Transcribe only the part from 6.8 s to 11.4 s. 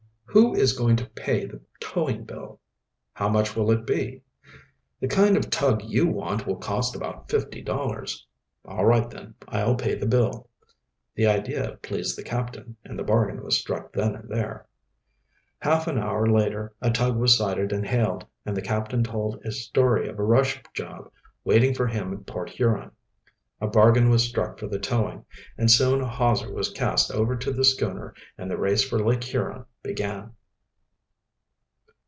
about fifty dollars." "All right then, I'll pay the bill." The